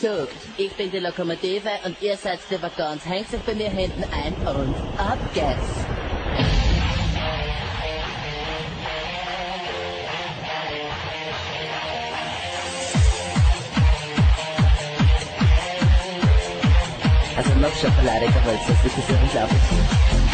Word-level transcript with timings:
Zug. 0.00 0.28
Ich 0.58 0.72
bin 0.72 0.90
die 0.90 0.98
Lokomotive 0.98 1.70
und 1.84 2.00
ihr 2.02 2.16
seid 2.16 2.40
die 2.50 2.60
Waggons. 2.60 3.04
Hängt 3.06 3.30
sich 3.30 3.40
bei 3.40 3.54
mir 3.54 3.70
hinten 3.70 4.04
ein 4.04 4.34
und 4.46 4.74
ab 4.98 5.18
geht's. 5.32 5.46
Also 17.36 17.54
noch 17.54 17.74
Schokolade 17.74 18.26
gewollt, 18.26 18.60
das 18.66 19.06
so 19.06 19.14
unglaublich. 19.14 20.25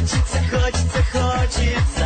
хочется, 0.00 0.38
хочется, 0.50 1.02
хочется. 1.12 1.99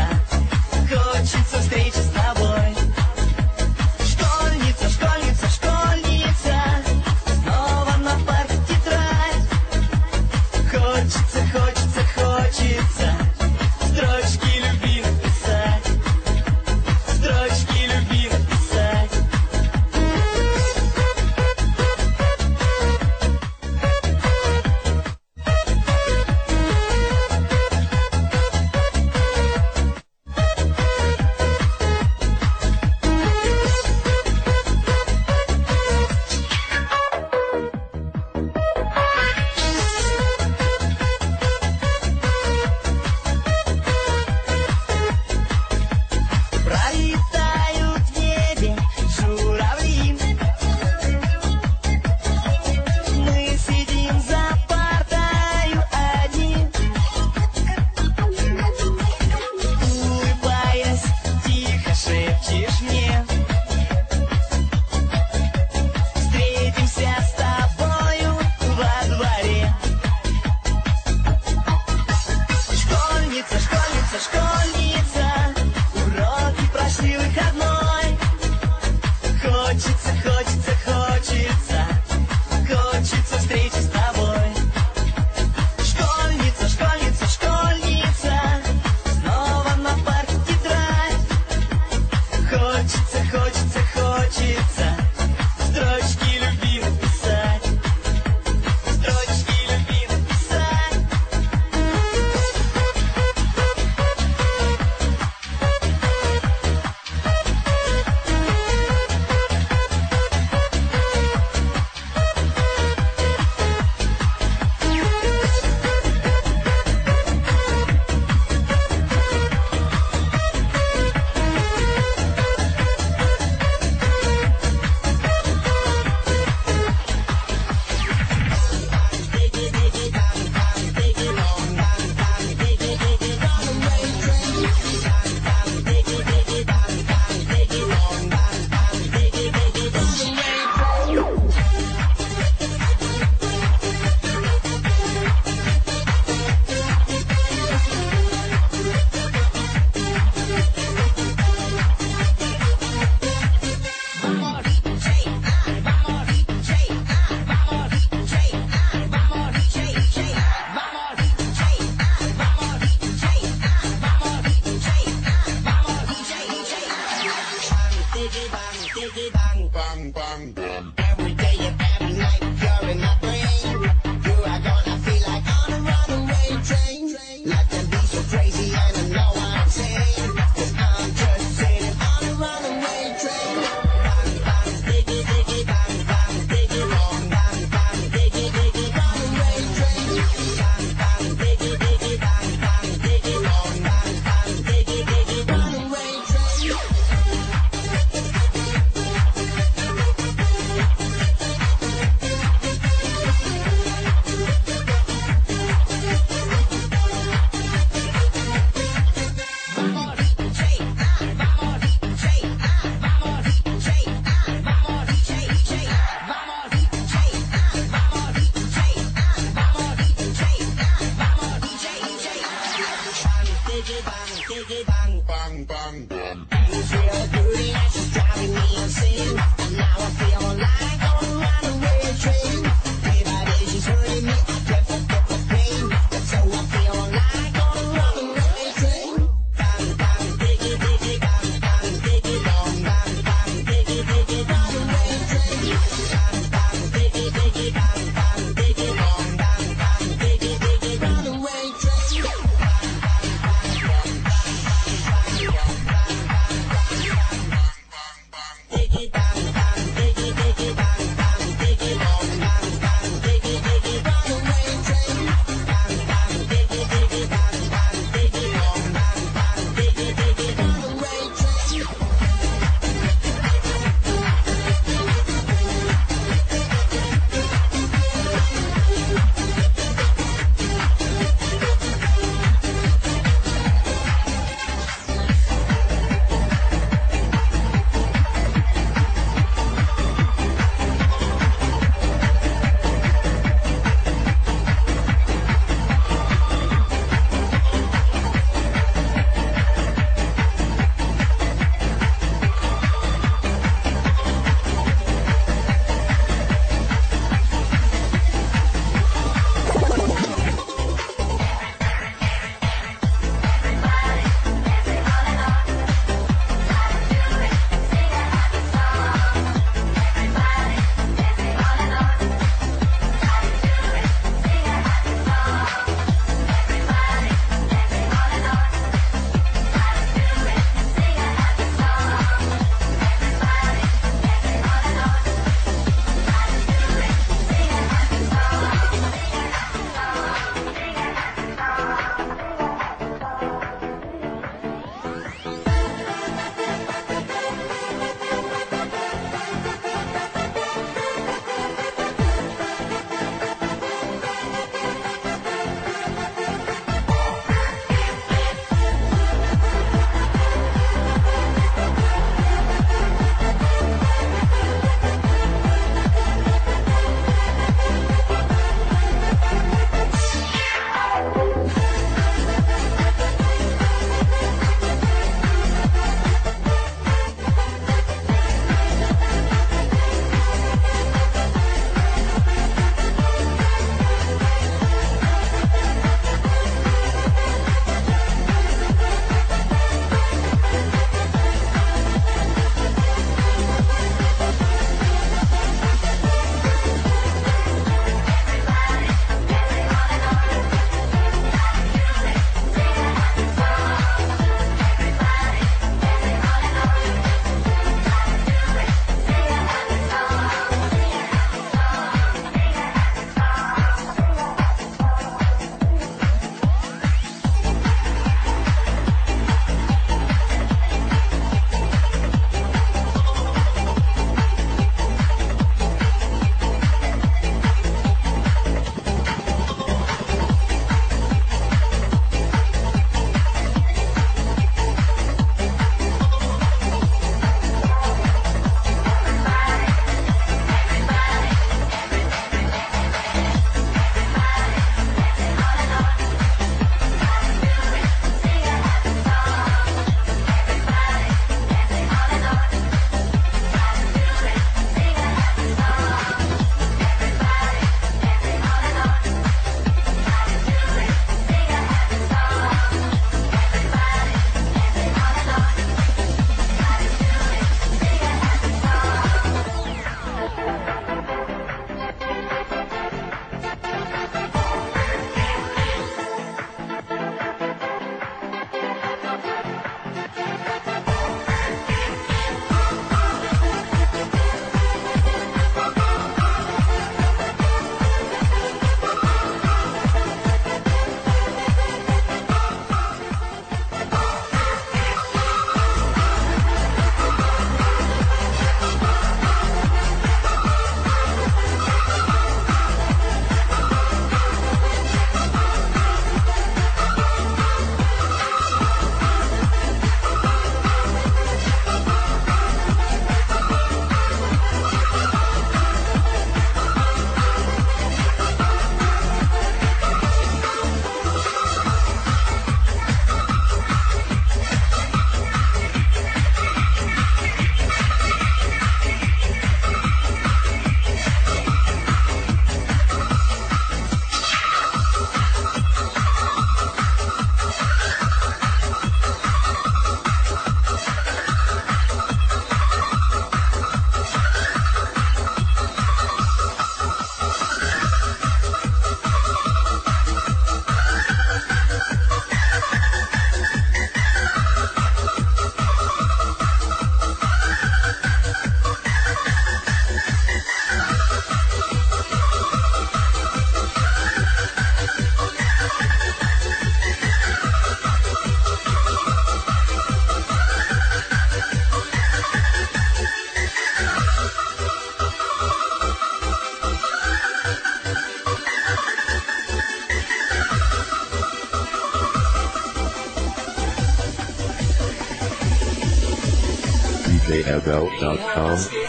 gmail.com 588.19 589.05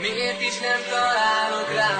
miért 0.00 0.40
is 0.40 0.58
nem 0.58 0.80
találok 0.90 1.74
rá? 1.74 1.94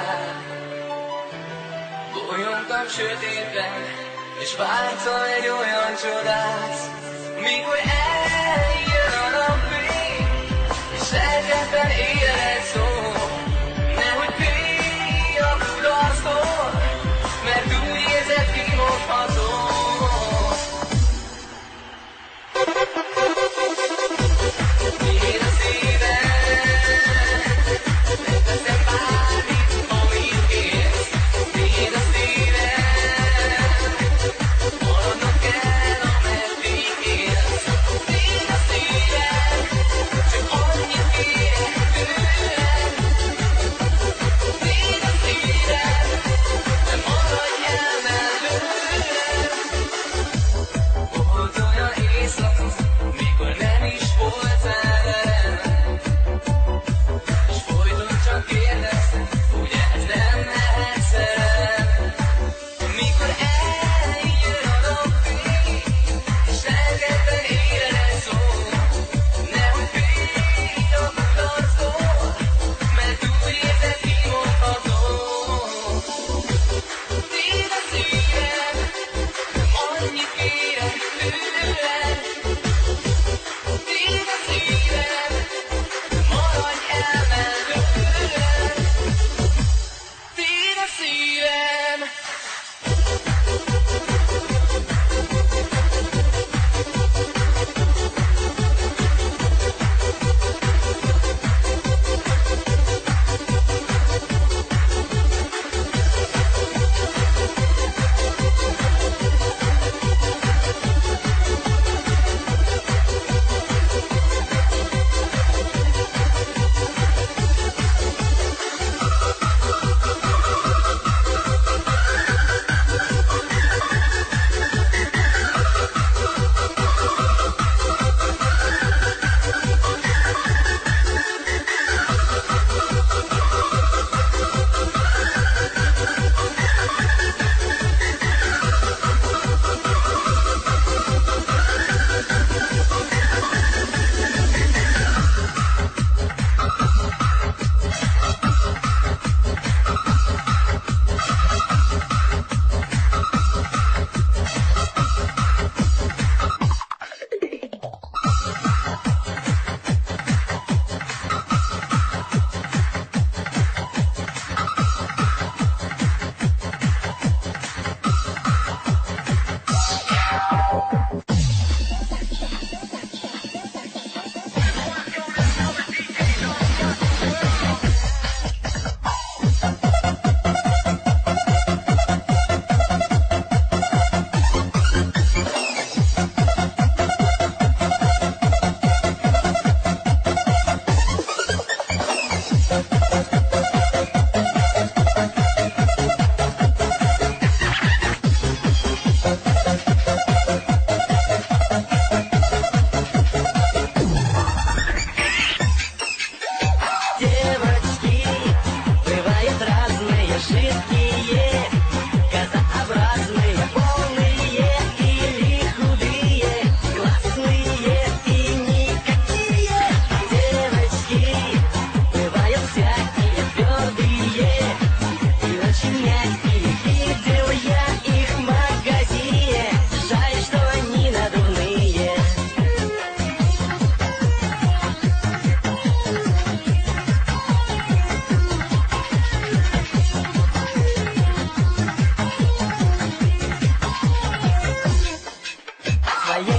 Bolyongtam 2.13 2.87
sötétben 2.89 3.73
És 4.41 4.57
vártam 4.57 5.23
egy 5.23 5.49
olyan 5.49 5.95
csodát. 6.03 6.86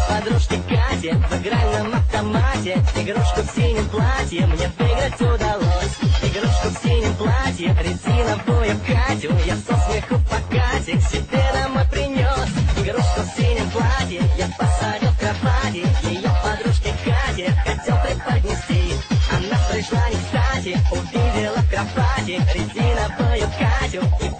подружке 0.07 0.57
Кате 0.69 1.13
В 1.13 1.41
игральном 1.41 1.93
автомате. 1.93 2.83
Игрушку 2.95 3.41
в 3.41 3.55
синем 3.55 3.87
платье 3.89 4.45
Мне 4.47 4.71
выиграть 4.77 5.21
удалось. 5.21 5.97
Игрушку 6.23 6.67
в 6.69 6.77
синем 6.83 7.13
платье 7.15 7.75
Резиновую 7.83 8.79
Катю. 8.87 9.33
Я 9.45 9.55
со 9.55 9.75
смеху 9.85 10.19
по 10.29 10.37
Кате 10.49 10.97
К 10.97 11.01
себе 11.01 11.43
домой 11.53 11.83
принес. 11.91 12.49
Игрушку 12.77 13.21
в 13.21 13.37
синем 13.37 13.69
платье 13.71 14.21
Я 14.37 14.47
посадил 14.57 15.11
в 15.11 15.19
кровати. 15.19 15.83
Ее 16.03 16.31
подружке 16.43 16.93
Кате 17.05 17.53
Хотел 17.65 17.97
преподнести. 18.03 18.93
Она 19.31 19.57
пришла 19.71 20.09
не 20.09 20.15
кстати 20.15 20.79
Увидела 20.91 21.57
в 21.57 21.69
кровати. 21.69 22.41
Резиновую 22.53 23.49
Катю 23.59 24.01
И 24.25 24.36